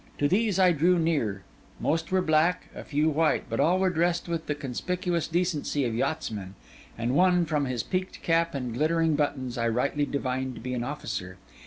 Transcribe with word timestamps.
To 0.17 0.27
these 0.27 0.57
I 0.57 0.71
drew 0.71 0.97
near: 0.97 1.43
most 1.79 2.11
were 2.11 2.23
black, 2.23 2.69
a 2.73 2.83
few 2.83 3.07
white; 3.07 3.43
but 3.47 3.59
all 3.59 3.77
were 3.77 3.91
dressed 3.91 4.27
with 4.27 4.47
the 4.47 4.55
conspicuous 4.55 5.27
decency 5.27 5.85
of 5.85 5.93
yachtsmen; 5.93 6.55
and 6.97 7.13
one, 7.13 7.45
from 7.45 7.65
his 7.65 7.83
peaked 7.83 8.23
cap 8.23 8.55
and 8.55 8.73
glittering 8.73 9.15
buttons, 9.15 9.59
I 9.59 9.67
rightly 9.67 10.07
divined 10.07 10.55
to 10.55 10.61
be 10.61 10.73
an 10.73 10.83
officer. 10.83 11.37